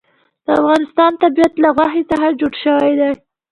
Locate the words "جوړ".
2.39-2.53